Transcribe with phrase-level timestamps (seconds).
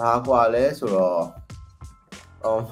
[0.00, 1.22] ဘာกว่าလဲဆိုတော့
[2.44, 2.62] အော်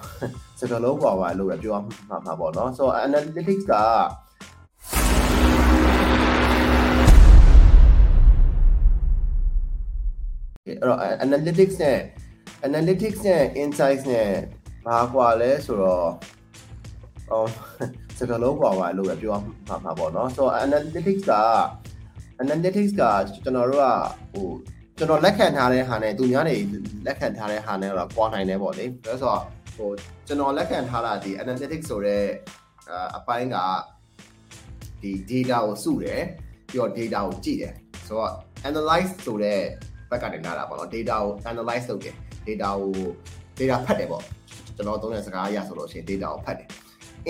[0.59, 1.79] စကလုံးกว่าပါလို့ပြော
[2.09, 3.74] မှာမှာပေါ့နော်ဆိုတော့ analytics က
[10.66, 11.98] အဲ့တော့ analytics နဲ့
[12.66, 14.30] analytics နဲ့ insights နဲ့
[14.86, 16.09] ဘာกว่าလဲဆိုတော့
[17.30, 17.48] အော်
[18.18, 19.36] စကလုံးกว่าပါလို့ပြော
[19.68, 21.32] မှာမှာပေါ့နော်ဆိုတော့ analytics က
[22.43, 23.02] analytics က
[23.45, 23.86] ကျွန်တော်တို့က
[24.33, 24.48] ဟို
[24.97, 26.57] ကျွန်တော်လက်ခံထားတဲ့ဟာနဲ့သူများတွေ
[27.05, 29.41] လက်ခံထားတဲ့ဟာနဲ့တော့ကွာနိုင်တယ်ပေါ့လေဒါဆိုတော့
[29.75, 29.89] ဟို
[30.27, 32.27] ကျွန်တော်လက်ခံထားတာဒီ analytics ဆိုတော့
[33.17, 33.57] အပိုင်းက
[35.02, 36.21] ဒီ data ကိုစုတယ်
[36.69, 37.73] ပြီးတော့ data ကိုကြည့်တယ်
[38.07, 38.33] ဆိုတော့
[38.69, 39.59] analyze ဆိုတဲ့
[40.09, 42.16] ဘက်ကနေလာတာပေါ့နော် data ကို analyze လုပ်တယ်
[42.47, 42.91] data ကို
[43.59, 44.23] data ဖတ်တယ်ပေါ့
[44.75, 46.67] ကျွန်တော်သုံးတဲ့စကားအရဆိုလို့ရှိရင် data ကိုဖတ်တယ်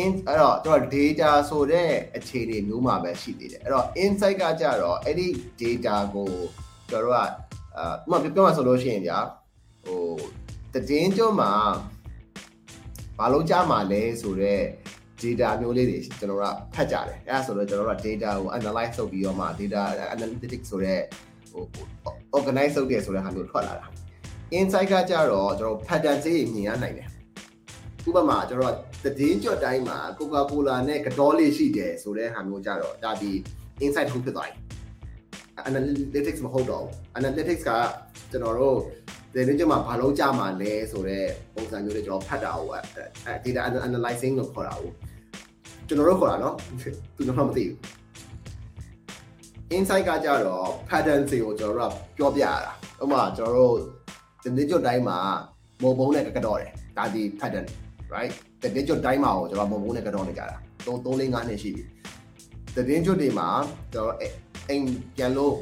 [0.03, 5.27] in အဲ့တော့ကျွန်တော် data ဆိုတဲ့အခြေအနေမျိုးမှာပဲရှိသေးတယ်အဲ့တော့ insight ကကြတော့အဲ့ဒီ
[5.61, 6.29] data ကို
[6.89, 9.19] ကျွန်တော်တို့က အာဥပမာပြောမှဆိုလို့ရှိရင်ဗျာ
[9.83, 10.01] ဟို
[10.73, 11.51] တည်င်းကျွန်းမှာ
[13.17, 14.63] ဘာလို့ကြားမှာလဲဆိုတော့
[15.21, 19.83] data မျိုးလေးတွေကျွန်တော်တို့ဖတ်ကြတယ်အဲ့ဒါဆိုတော့ကျွန်တော်တို့က data ကို analyze လုပ်ပြီးတော့မှ data
[20.15, 20.99] analytics ဆိုတဲ့
[21.51, 21.63] ဟို
[22.37, 23.87] organize လုပ်တယ်ဆိုတဲ့ဟာမျိုးထွက်လာတာ
[24.57, 27.09] insight ကကြတော့ကျွန်တော် pattern စေးမြင်ရနိုင်တယ်
[28.07, 33.31] ဥပမာကျွန်တော်သတင်းကြော်တိုင်းမှာ Coca-Cola နဲ့ကတော့လေးရှိတယ်ဆိုတဲ့ဟာမျိုးကြတော့ဒါဒီ
[33.85, 34.57] insight တစ်ခုဖြစ်သွားပြီ
[35.69, 37.71] analytics မဟုတ်တော့ဘူး analytics က
[38.31, 38.77] ကျွန်တော်တို့
[39.33, 44.91] သတင်းကြော်မှာဘာလို့ကြမှာလဲဆိုတော့ပုံစံမျိုးတွေကျွန်တော်ဖတ်တာဟိုအဲ data analyzing လို့ခေါ်တာဟို
[45.87, 46.55] ကျွန်တော်တို့ခေါ်တာနော်
[47.15, 47.77] သူတို့တော့မသိဘူး
[49.75, 53.75] insight ကကြတော့ pattern တွေကိုကျွန်တော်တို့ကပြောပြရတာဥပမာကျွန်တော်တို့
[54.43, 55.17] သတင်းကြော်တိုင်းမှာ
[55.81, 57.67] မော်ဘုံနဲ့ကတော့တယ်ဒါဒီ pattern
[58.13, 61.83] right တတင်းကျွတ်တိုင်းမှာကိုကျွန်တော်မုံမိုးနဲ့ကတော့နေကြတာ3 3 4 5နှစ်ရှိပြီ
[62.75, 63.47] တတင်းကျွတ်တွေမှာ
[63.93, 64.17] ကျွန်တော်
[64.69, 65.55] အိမ်ပြန်လို့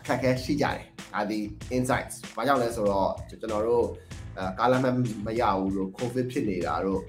[0.00, 0.78] အခက်အခဲရှိကြတယ်
[1.14, 1.38] ဒါဒီ
[1.76, 3.86] insights ဘာကြောင့်လဲဆိုတော့ကျွန်တော်တို့
[4.38, 4.86] အဲကာလာမ
[5.26, 7.00] မရဘူးလို့ covid ဖြစ်နေတာတို့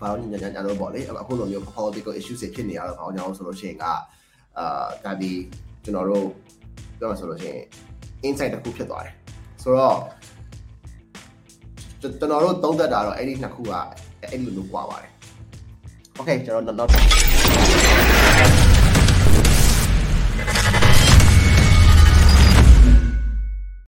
[0.00, 3.94] ဘာလို့ညညညတော့ပေါ့လေအခုလိုမျိုး political issues တွေဖြစ်နေတာတော့ဘာကြောင့်ဆိုလို့ရှိရင်ကအာ
[5.04, 5.32] ဒါဒီ
[5.84, 6.26] ကျွန်တော်တို့
[6.98, 7.62] ပြောမှဆိုလို့ရှိရင်
[8.26, 9.14] insight တစ်ခုဖြစ်သွားတယ်
[9.62, 9.96] ဆိုတော့
[12.00, 13.72] ကျွန်တော်တို့သုံးသက်တာတော့အဲ့ဒီနှစ်ခုက
[14.22, 15.10] အဲ့လိုလိုကွာပါတယ်။
[16.18, 18.65] Okay ကျွန်တော်နောက်